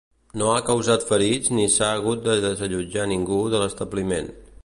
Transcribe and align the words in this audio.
No 0.41 0.45
ha 0.51 0.61
causat 0.69 1.05
ferits 1.09 1.51
ni 1.57 1.65
s'ha 1.75 1.91
hagut 1.97 2.25
de 2.29 2.39
desallotjar 2.47 3.07
ningú 3.13 3.39
de 3.55 3.61
l'establiment. 3.65 4.35